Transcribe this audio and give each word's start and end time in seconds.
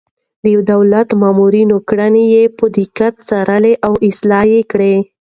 د 0.45 0.45
دولتي 0.71 1.13
مامورينو 1.21 1.77
کړنې 1.89 2.23
يې 2.33 2.43
په 2.57 2.65
دقت 2.77 3.13
څارلې 3.29 3.73
او 3.85 3.93
اصلاح 4.07 4.45
يې 4.53 4.61
کړې. 4.71 4.93